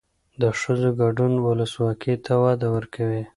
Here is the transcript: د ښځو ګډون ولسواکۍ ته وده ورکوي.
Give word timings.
د 0.41 0.43
ښځو 0.59 0.89
ګډون 1.01 1.33
ولسواکۍ 1.45 2.15
ته 2.25 2.33
وده 2.43 2.67
ورکوي. 2.75 3.23